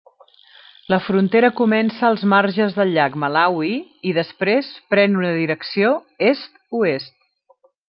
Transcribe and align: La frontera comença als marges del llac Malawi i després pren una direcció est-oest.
La 0.93 0.97
frontera 1.07 1.51
comença 1.59 2.07
als 2.07 2.23
marges 2.31 2.73
del 2.79 2.95
llac 2.95 3.19
Malawi 3.25 3.71
i 4.13 4.15
després 4.21 4.73
pren 4.95 5.21
una 5.21 5.37
direcció 5.43 5.93
est-oest. 6.33 7.17